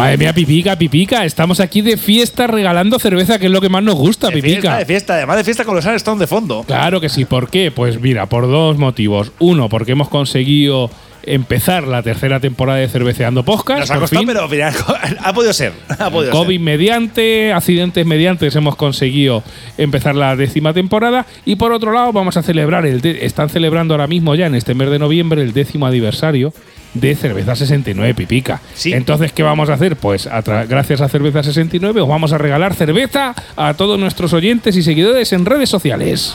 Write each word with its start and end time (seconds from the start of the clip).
Madre 0.00 0.16
mía, 0.16 0.32
Pipica, 0.32 0.78
Pipica, 0.78 1.26
estamos 1.26 1.60
aquí 1.60 1.82
de 1.82 1.98
fiesta 1.98 2.46
regalando 2.46 2.98
cerveza, 2.98 3.38
que 3.38 3.46
es 3.46 3.52
lo 3.52 3.60
que 3.60 3.68
más 3.68 3.82
nos 3.82 3.96
gusta, 3.96 4.28
De 4.28 4.32
Pipica. 4.32 4.54
fiesta, 4.54 4.78
de 4.78 4.86
fiesta, 4.86 5.14
además 5.16 5.36
de 5.36 5.44
fiesta 5.44 5.64
con 5.66 5.76
los 5.76 5.84
Stone 5.84 6.18
de 6.18 6.26
fondo. 6.26 6.64
Claro 6.66 7.02
que 7.02 7.10
sí, 7.10 7.26
¿por 7.26 7.50
qué? 7.50 7.70
Pues 7.70 8.00
mira, 8.00 8.24
por 8.24 8.46
dos 8.46 8.78
motivos. 8.78 9.30
Uno, 9.40 9.68
porque 9.68 9.92
hemos 9.92 10.08
conseguido 10.08 10.90
empezar 11.24 11.86
la 11.86 12.02
tercera 12.02 12.40
temporada 12.40 12.78
de 12.78 12.88
Cerveceando 12.88 13.44
Podcast. 13.44 13.80
Nos 13.80 13.90
ha 13.90 14.00
costado, 14.00 14.24
pero 14.24 14.48
mira, 14.48 14.72
ha 15.22 15.34
podido 15.34 15.52
ser. 15.52 15.74
Ha 15.98 16.08
podido 16.08 16.32
COVID 16.32 16.56
ser. 16.56 16.60
mediante, 16.60 17.52
accidentes 17.52 18.06
mediantes, 18.06 18.56
hemos 18.56 18.76
conseguido 18.76 19.42
empezar 19.76 20.14
la 20.14 20.34
décima 20.34 20.72
temporada. 20.72 21.26
Y 21.44 21.56
por 21.56 21.72
otro 21.72 21.92
lado, 21.92 22.10
vamos 22.14 22.38
a 22.38 22.42
celebrar, 22.42 22.86
el 22.86 23.04
están 23.04 23.50
celebrando 23.50 23.92
ahora 23.92 24.06
mismo 24.06 24.34
ya 24.34 24.46
en 24.46 24.54
este 24.54 24.72
mes 24.72 24.88
de 24.88 24.98
noviembre 24.98 25.42
el 25.42 25.52
décimo 25.52 25.86
aniversario 25.86 26.54
de 26.94 27.14
Cerveza 27.14 27.54
69 27.54 28.14
Pipica. 28.14 28.60
Sí. 28.74 28.92
Entonces, 28.92 29.32
¿qué 29.32 29.42
vamos 29.42 29.70
a 29.70 29.74
hacer? 29.74 29.96
Pues 29.96 30.26
a 30.26 30.40
gracias 30.64 31.00
a 31.00 31.08
Cerveza 31.08 31.42
69 31.42 32.00
os 32.00 32.08
vamos 32.08 32.32
a 32.32 32.38
regalar 32.38 32.74
cerveza 32.74 33.34
a 33.56 33.74
todos 33.74 33.98
nuestros 33.98 34.32
oyentes 34.32 34.76
y 34.76 34.82
seguidores 34.82 35.32
en 35.32 35.46
redes 35.46 35.68
sociales. 35.68 36.34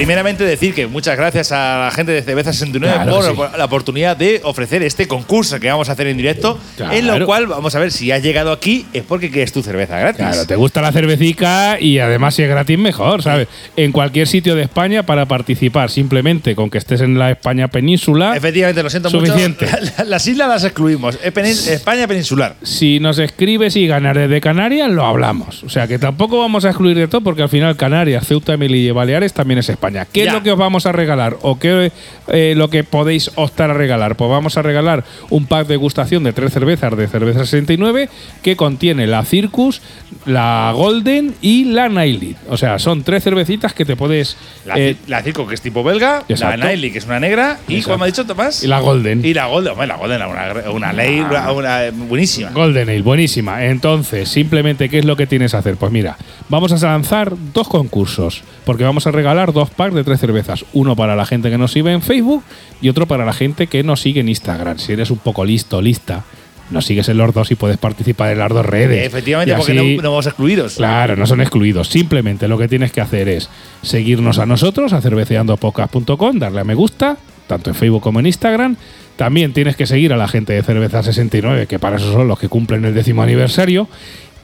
Primeramente 0.00 0.44
decir 0.44 0.72
que 0.72 0.86
muchas 0.86 1.14
gracias 1.18 1.52
a 1.52 1.78
la 1.84 1.90
gente 1.90 2.12
de 2.12 2.22
Cerveza 2.22 2.54
69 2.54 2.94
Claro 2.94 3.10
por 3.12 3.22
que 3.24 3.30
sí. 3.32 3.36
por 3.36 3.58
la 3.58 3.64
oportunidad 3.66 4.16
de 4.16 4.40
ofrecer 4.44 4.82
este 4.82 5.06
concurso 5.06 5.60
que 5.60 5.68
vamos 5.68 5.90
a 5.90 5.92
hacer 5.92 6.06
en 6.06 6.16
directo, 6.16 6.58
Claro. 6.78 6.94
en 6.94 7.06
lo 7.06 7.26
cual 7.26 7.46
vamos 7.48 7.74
a 7.74 7.78
ver 7.80 7.92
si 7.92 8.10
has 8.10 8.22
llegado 8.22 8.50
aquí 8.50 8.86
es 8.94 9.02
porque 9.02 9.30
quieres 9.30 9.52
tu 9.52 9.62
cerveza 9.62 9.98
gratis. 9.98 10.24
Claro, 10.24 10.46
te 10.46 10.56
gusta 10.56 10.80
la 10.80 10.90
cervecica 10.90 11.78
y 11.78 11.98
además 11.98 12.34
si 12.34 12.42
es 12.42 12.48
gratis 12.48 12.78
mejor, 12.78 13.22
¿sabes? 13.22 13.48
En 13.76 13.92
cualquier 13.92 14.26
sitio 14.26 14.54
de 14.54 14.62
España 14.62 15.02
para 15.02 15.26
participar, 15.26 15.90
simplemente 15.90 16.54
con 16.56 16.70
que 16.70 16.78
estés 16.78 17.02
en 17.02 17.18
la 17.18 17.30
España 17.32 17.68
península. 17.68 18.34
Efectivamente, 18.34 18.82
lo 18.82 18.88
siento 18.88 19.10
Suficiente. 19.10 19.66
mucho. 19.66 19.76
La- 19.98 20.04
Las 20.04 20.26
islas 20.26 20.48
las 20.48 20.64
excluimos. 20.64 21.18
España 21.22 22.06
peninsular. 22.06 22.56
Si 22.62 23.00
nos 23.00 23.18
escribes 23.18 23.76
y 23.76 23.86
ganas 23.86 24.16
desde 24.16 24.40
Canarias, 24.40 24.90
lo 24.90 25.04
hablamos. 25.04 25.62
O 25.62 25.68
sea 25.68 25.86
que 25.86 25.98
tampoco 25.98 26.38
vamos 26.38 26.64
a 26.64 26.68
excluir 26.70 26.96
de 26.96 27.06
todo 27.06 27.20
porque 27.20 27.42
al 27.42 27.50
final 27.50 27.76
Canarias, 27.76 28.26
Ceuta, 28.26 28.56
Melilla 28.56 28.88
y 28.88 28.92
Baleares 28.92 29.34
también 29.34 29.58
es 29.58 29.68
España. 29.68 29.89
¿Qué 30.12 30.24
Ya. 30.24 30.26
es 30.28 30.32
lo 30.34 30.42
que 30.42 30.52
os 30.52 30.58
vamos 30.58 30.86
a 30.86 30.92
regalar? 30.92 31.36
¿O 31.42 31.58
qué 31.58 31.92
eh, 32.28 32.54
lo 32.56 32.68
que 32.70 32.84
podéis 32.84 33.30
optar 33.36 33.70
a 33.70 33.74
regalar? 33.74 34.16
Pues 34.16 34.30
vamos 34.30 34.56
a 34.56 34.62
regalar 34.62 35.04
un 35.30 35.46
pack 35.46 35.66
de 35.66 35.76
gustación 35.76 36.24
de 36.24 36.32
tres 36.32 36.52
cervezas 36.52 36.96
de 36.96 37.08
cerveza 37.08 37.40
69 37.40 38.08
que 38.42 38.56
contiene 38.56 39.06
la 39.06 39.24
Circus, 39.24 39.80
la 40.26 40.72
Golden 40.74 41.34
y 41.40 41.64
la 41.64 41.88
Nightly. 41.88 42.36
O 42.48 42.56
sea, 42.56 42.78
son 42.78 43.02
tres 43.02 43.24
cervecitas 43.24 43.72
que 43.74 43.84
te 43.84 43.96
puedes... 43.96 44.36
La, 44.66 44.76
eh, 44.78 44.96
la 45.06 45.22
Circo, 45.22 45.46
que 45.46 45.54
es 45.54 45.60
tipo 45.60 45.82
belga, 45.82 46.22
Exacto. 46.28 46.56
la 46.56 46.64
Nightly, 46.66 46.90
que 46.92 46.98
es 46.98 47.06
una 47.06 47.20
negra, 47.20 47.58
y 47.68 47.74
Exacto. 47.76 47.92
como 47.92 48.04
ha 48.04 48.06
dicho 48.06 48.26
Tomás, 48.26 48.62
y 48.62 48.66
la 48.66 48.80
Golden. 48.80 49.24
y 49.24 49.34
la 49.34 49.46
Golden. 49.46 49.72
Hombre, 49.72 49.86
la 49.86 49.96
Golden, 49.96 50.22
una, 50.22 50.70
una 50.70 50.92
ley, 50.92 51.20
una, 51.20 51.52
una- 51.52 51.80
buenísima. 51.92 52.50
Golden 52.50 52.88
Ale, 52.88 53.02
buenísima. 53.02 53.64
Entonces, 53.64 54.28
simplemente, 54.28 54.88
¿qué 54.88 54.98
es 54.98 55.04
lo 55.04 55.16
que 55.16 55.26
tienes 55.26 55.50
que 55.52 55.56
hacer? 55.56 55.76
Pues 55.76 55.92
mira, 55.92 56.16
vamos 56.48 56.72
a 56.72 56.86
lanzar 56.86 57.32
dos 57.52 57.68
concursos, 57.68 58.42
porque 58.64 58.84
vamos 58.84 59.06
a 59.06 59.10
regalar 59.10 59.52
dos 59.52 59.70
packs 59.80 59.94
de 59.94 60.04
tres 60.04 60.20
cervezas. 60.20 60.66
Uno 60.74 60.94
para 60.94 61.16
la 61.16 61.24
gente 61.24 61.48
que 61.50 61.56
nos 61.56 61.72
sigue 61.72 61.90
en 61.90 62.02
Facebook 62.02 62.42
y 62.82 62.90
otro 62.90 63.06
para 63.06 63.24
la 63.24 63.32
gente 63.32 63.66
que 63.66 63.82
nos 63.82 64.00
sigue 64.02 64.20
en 64.20 64.28
Instagram. 64.28 64.78
Si 64.78 64.92
eres 64.92 65.10
un 65.10 65.16
poco 65.18 65.42
listo, 65.46 65.80
lista, 65.80 66.22
nos 66.70 66.84
sigues 66.84 67.08
en 67.08 67.16
los 67.16 67.32
dos 67.32 67.50
y 67.50 67.54
puedes 67.54 67.78
participar 67.78 68.30
en 68.30 68.38
las 68.40 68.50
dos 68.50 68.66
redes. 68.66 69.06
Efectivamente, 69.06 69.54
porque 69.56 69.72
así- 69.72 69.96
no, 69.96 70.02
no 70.02 70.10
vamos 70.10 70.26
excluidos. 70.26 70.74
Claro, 70.76 71.16
no 71.16 71.26
son 71.26 71.40
excluidos. 71.40 71.88
Simplemente 71.88 72.46
lo 72.46 72.58
que 72.58 72.68
tienes 72.68 72.92
que 72.92 73.00
hacer 73.00 73.28
es 73.30 73.48
seguirnos 73.82 74.38
a 74.38 74.44
nosotros, 74.46 74.92
a 74.92 75.00
cerveceandopodcast.com, 75.00 76.38
darle 76.38 76.60
a 76.60 76.64
me 76.64 76.74
gusta, 76.74 77.16
tanto 77.46 77.70
en 77.70 77.76
Facebook 77.76 78.02
como 78.02 78.20
en 78.20 78.26
Instagram. 78.26 78.76
También 79.16 79.52
tienes 79.52 79.76
que 79.76 79.86
seguir 79.86 80.12
a 80.12 80.16
la 80.16 80.28
gente 80.28 80.52
de 80.52 80.62
Cerveza 80.62 81.02
69, 81.02 81.66
que 81.66 81.78
para 81.78 81.96
eso 81.96 82.12
son 82.12 82.28
los 82.28 82.38
que 82.38 82.48
cumplen 82.48 82.84
el 82.84 82.94
décimo 82.94 83.22
aniversario. 83.22 83.88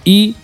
Y 0.04 0.34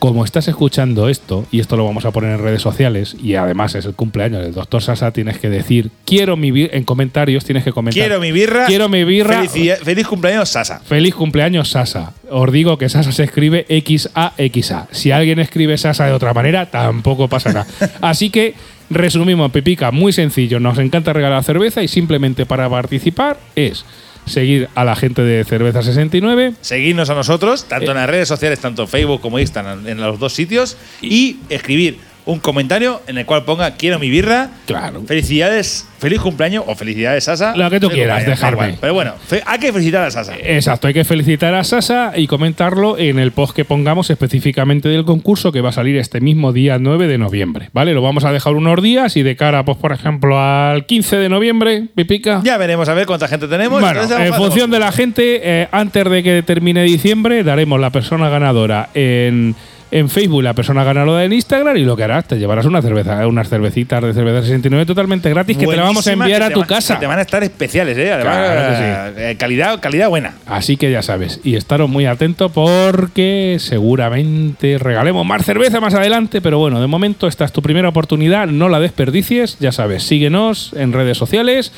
como 0.00 0.24
estás 0.24 0.48
escuchando 0.48 1.10
esto, 1.10 1.46
y 1.52 1.60
esto 1.60 1.76
lo 1.76 1.84
vamos 1.84 2.06
a 2.06 2.10
poner 2.10 2.32
en 2.32 2.42
redes 2.42 2.62
sociales, 2.62 3.14
y 3.22 3.34
además 3.34 3.74
es 3.74 3.84
el 3.84 3.94
cumpleaños 3.94 4.42
del 4.42 4.54
doctor 4.54 4.82
Sasa, 4.82 5.12
tienes 5.12 5.38
que 5.38 5.50
decir, 5.50 5.90
quiero 6.06 6.38
mi 6.38 6.50
birra, 6.50 6.74
en 6.74 6.84
comentarios 6.84 7.44
tienes 7.44 7.64
que 7.64 7.72
comentar. 7.72 8.02
Quiero 8.02 8.18
mi 8.18 8.32
birra. 8.32 8.64
Quiero 8.66 8.88
mi 8.88 9.04
birra. 9.04 9.44
Feliz 9.46 10.06
cumpleaños, 10.06 10.48
Sasa. 10.48 10.80
Feliz 10.80 11.14
cumpleaños, 11.14 11.68
Sasa. 11.68 12.14
Os 12.30 12.50
digo 12.50 12.78
que 12.78 12.88
Sasa 12.88 13.12
se 13.12 13.24
escribe 13.24 13.66
XAXA. 13.68 14.88
Si 14.90 15.10
alguien 15.10 15.38
escribe 15.38 15.76
Sasa 15.76 16.06
de 16.06 16.12
otra 16.12 16.32
manera, 16.32 16.70
tampoco 16.70 17.28
pasa 17.28 17.52
nada. 17.52 17.66
Así 18.00 18.30
que, 18.30 18.54
resumimos, 18.88 19.52
Pepica, 19.52 19.90
muy 19.90 20.14
sencillo. 20.14 20.60
Nos 20.60 20.78
encanta 20.78 21.12
regalar 21.12 21.44
cerveza 21.44 21.82
y 21.82 21.88
simplemente 21.88 22.46
para 22.46 22.70
participar 22.70 23.36
es 23.54 23.84
seguir 24.30 24.68
a 24.74 24.84
la 24.84 24.96
gente 24.96 25.22
de 25.22 25.44
Cerveza 25.44 25.82
69. 25.82 26.54
Seguirnos 26.60 27.10
a 27.10 27.14
nosotros, 27.14 27.64
tanto 27.64 27.86
Eh. 27.86 27.90
en 27.90 27.96
las 27.96 28.08
redes 28.08 28.28
sociales, 28.28 28.58
tanto 28.60 28.82
en 28.82 28.88
Facebook 28.88 29.20
como 29.20 29.38
Instagram, 29.38 29.86
en 29.86 30.00
los 30.00 30.18
dos 30.18 30.32
sitios, 30.32 30.76
y 31.02 31.38
escribir 31.48 31.98
un 32.30 32.38
comentario 32.38 33.02
en 33.06 33.18
el 33.18 33.26
cual 33.26 33.44
ponga 33.44 33.72
quiero 33.72 33.98
mi 33.98 34.08
birra. 34.08 34.50
Claro. 34.66 35.02
Felicidades, 35.06 35.86
feliz 35.98 36.20
cumpleaños 36.20 36.64
o 36.66 36.74
felicidades 36.74 37.24
Sasa. 37.24 37.56
Lo 37.56 37.68
que 37.70 37.80
tú 37.80 37.88
Feliz 37.88 38.04
quieras, 38.04 38.26
dejarme. 38.26 38.76
Pero 38.80 38.94
bueno, 38.94 39.14
hay 39.46 39.58
que 39.58 39.72
felicitar 39.72 40.04
a 40.04 40.10
Sasa. 40.10 40.34
Exacto, 40.36 40.88
hay 40.88 40.94
que 40.94 41.04
felicitar 41.04 41.54
a 41.54 41.64
Sasa 41.64 42.12
y 42.16 42.26
comentarlo 42.26 42.98
en 42.98 43.18
el 43.18 43.32
post 43.32 43.54
que 43.54 43.64
pongamos 43.64 44.10
específicamente 44.10 44.88
del 44.88 45.04
concurso 45.04 45.52
que 45.52 45.60
va 45.60 45.70
a 45.70 45.72
salir 45.72 45.96
este 45.96 46.20
mismo 46.20 46.52
día 46.52 46.78
9 46.78 47.06
de 47.06 47.18
noviembre. 47.18 47.70
¿Vale? 47.72 47.94
Lo 47.94 48.02
vamos 48.02 48.24
a 48.24 48.32
dejar 48.32 48.54
unos 48.54 48.80
días 48.82 49.16
y 49.16 49.22
de 49.22 49.36
cara, 49.36 49.64
pues, 49.64 49.78
por 49.78 49.92
ejemplo, 49.92 50.40
al 50.40 50.86
15 50.86 51.16
de 51.16 51.28
noviembre, 51.28 51.88
Pipica. 51.94 52.40
Ya 52.44 52.56
veremos 52.56 52.88
a 52.88 52.94
ver 52.94 53.06
cuánta 53.06 53.28
gente 53.28 53.48
tenemos. 53.48 53.80
Bueno, 53.80 54.02
en 54.02 54.34
función 54.34 54.70
de 54.70 54.78
la 54.78 54.92
gente, 54.92 55.40
eh, 55.42 55.68
antes 55.72 56.08
de 56.08 56.22
que 56.22 56.42
termine 56.42 56.82
diciembre, 56.84 57.42
daremos 57.42 57.80
la 57.80 57.90
persona 57.90 58.28
ganadora 58.28 58.90
en, 58.94 59.54
en 59.90 60.08
Facebook, 60.08 60.42
la 60.42 60.54
persona 60.54 60.84
ganadora 60.84 61.24
en 61.24 61.32
Instagram, 61.32 61.76
y 61.76 61.84
lo 61.84 61.96
que 61.96 62.04
harás, 62.04 62.26
te 62.26 62.38
llevarás 62.38 62.66
una 62.66 62.80
cerveza, 62.80 63.26
unas 63.26 63.48
cervecitas 63.48 64.02
de 64.02 64.12
cerveza 64.12 64.42
69 64.42 64.86
totalmente 64.86 65.28
gratis 65.30 65.56
que 65.56 65.66
te 65.66 65.76
la 65.76 65.82
vamos 65.82 66.06
a 66.06 66.12
enviar 66.12 66.42
a 66.42 66.50
tu 66.50 66.62
casa. 66.62 66.94
que 66.94 67.00
Te 67.00 67.06
van 67.06 67.18
a 67.18 67.22
estar 67.22 67.42
especiales, 67.42 67.98
¿eh? 67.98 68.12
Además, 68.12 68.36
Claro 68.36 69.18
eh, 69.18 69.36
calidad, 69.36 69.80
calidad 69.80 70.08
buena. 70.08 70.34
Así 70.46 70.76
que 70.76 70.90
ya 70.90 71.02
sabes, 71.02 71.40
y 71.44 71.56
estaros 71.56 71.90
muy 71.90 72.06
atentos 72.06 72.52
porque 72.52 73.56
seguramente 73.58 74.78
regalemos 74.78 75.26
más 75.26 75.44
cerveza 75.44 75.80
más 75.80 75.94
adelante, 75.94 76.40
pero 76.40 76.58
bueno, 76.58 76.80
de 76.80 76.86
momento 76.86 77.26
esta 77.26 77.44
es 77.44 77.52
tu 77.52 77.62
primera 77.62 77.88
oportunidad, 77.88 78.46
no 78.46 78.68
la 78.68 78.80
desperdicies, 78.80 79.58
ya 79.58 79.72
sabes, 79.72 80.04
síguenos 80.04 80.72
en 80.74 80.92
redes 80.92 81.18
sociales. 81.18 81.72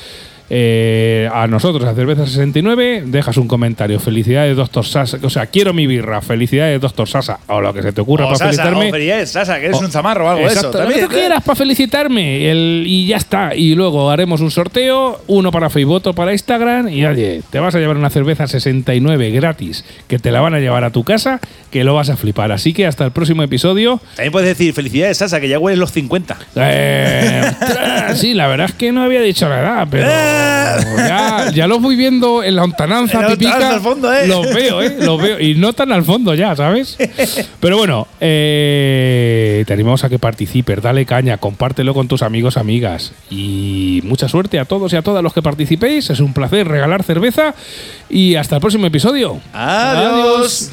Eh, 0.49 1.29
a 1.33 1.47
nosotros, 1.47 1.83
a 1.85 1.93
Cerveza 1.95 2.25
69, 2.25 3.03
dejas 3.05 3.37
un 3.37 3.47
comentario. 3.47 3.99
Felicidades, 3.99 4.55
Doctor 4.55 4.85
Sasa. 4.85 5.17
O 5.23 5.29
sea, 5.29 5.45
quiero 5.47 5.73
mi 5.73 5.87
birra. 5.87 6.21
Felicidades, 6.21 6.79
Doctor 6.81 7.07
Sasa. 7.07 7.39
O 7.47 7.61
lo 7.61 7.73
que 7.73 7.81
se 7.81 7.91
te 7.93 8.01
ocurra 8.01 8.25
O 8.25 8.27
para 8.27 8.37
Sasa, 8.37 8.49
felicitarme. 8.51 8.87
o 8.87 8.91
felicidades, 8.91 9.31
Sasa, 9.31 9.59
que 9.59 9.65
eres 9.67 9.77
O- 9.77 9.79
un 9.81 9.91
zamarro 9.91 10.25
o 10.25 10.29
algo 10.29 10.41
de 10.41 10.47
eso. 10.47 10.55
Exacto, 10.57 10.77
lo 10.77 10.83
También, 10.85 11.01
que 11.01 11.07
tú 11.07 11.13
quieras 11.13 11.43
para 11.43 11.55
felicitarme. 11.55 12.51
El- 12.51 12.83
y 12.85 13.07
ya 13.07 13.17
está. 13.17 13.55
Y 13.55 13.75
luego 13.75 14.11
haremos 14.11 14.41
un 14.41 14.51
sorteo, 14.51 15.21
uno 15.27 15.51
para 15.51 15.69
Facebook, 15.69 15.95
otro 15.95 16.13
para 16.13 16.31
Instagram. 16.33 16.89
Y 16.89 17.05
oye, 17.05 17.41
te 17.49 17.59
vas 17.59 17.73
a 17.75 17.79
llevar 17.79 17.97
una 17.97 18.09
cerveza 18.09 18.45
69 18.47 19.31
gratis, 19.31 19.85
que 20.07 20.19
te 20.19 20.31
la 20.31 20.41
van 20.41 20.53
a 20.53 20.59
llevar 20.59 20.83
a 20.83 20.91
tu 20.91 21.03
casa, 21.03 21.39
que 21.71 21.83
lo 21.83 21.95
vas 21.95 22.09
a 22.09 22.17
flipar. 22.17 22.51
Así 22.51 22.73
que 22.73 22.85
hasta 22.85 23.05
el 23.05 23.11
próximo 23.11 23.43
episodio. 23.43 23.99
También 24.15 24.31
puedes 24.31 24.49
decir 24.49 24.73
felicidades, 24.73 25.17
Sasa, 25.17 25.39
que 25.39 25.47
ya 25.49 25.57
hueles 25.59 25.79
los 25.79 25.91
50. 25.91 26.37
Eh, 26.55 27.51
sí, 28.15 28.33
la 28.33 28.47
verdad 28.47 28.67
es 28.69 28.73
que 28.73 28.91
no 28.91 29.01
había 29.03 29.21
dicho 29.21 29.47
la 29.49 29.59
edad, 29.59 29.87
pero 29.89 30.07
ya, 30.97 31.51
ya 31.53 31.67
los 31.67 31.81
voy 31.81 31.95
viendo 31.95 32.43
en 32.43 32.55
la 32.55 32.63
típica. 32.63 32.87
lontananza 32.87 33.75
al 33.75 33.81
fondo, 33.81 34.13
¿eh? 34.13 34.27
Los 34.27 34.53
veo, 34.53 34.81
¿eh? 34.81 34.97
Los 34.99 35.21
veo. 35.21 35.39
Y 35.39 35.55
no 35.55 35.73
tan 35.73 35.91
al 35.91 36.03
fondo 36.03 36.33
ya, 36.33 36.55
¿sabes? 36.55 36.97
Pero 37.59 37.77
bueno, 37.77 38.07
eh, 38.19 39.63
te 39.67 39.73
animamos 39.73 40.03
a 40.03 40.09
que 40.09 40.19
participes, 40.19 40.81
dale 40.81 41.05
caña, 41.05 41.37
compártelo 41.37 41.93
con 41.93 42.07
tus 42.07 42.21
amigos, 42.21 42.57
amigas. 42.57 43.13
Y 43.29 44.01
mucha 44.03 44.27
suerte 44.27 44.59
a 44.59 44.65
todos 44.65 44.93
y 44.93 44.95
a 44.95 45.01
todas 45.01 45.23
los 45.23 45.33
que 45.33 45.41
participéis. 45.41 46.09
Es 46.09 46.19
un 46.19 46.33
placer 46.33 46.67
regalar 46.67 47.03
cerveza. 47.03 47.53
Y 48.09 48.35
hasta 48.35 48.55
el 48.55 48.61
próximo 48.61 48.85
episodio. 48.85 49.39
Adiós. 49.53 50.71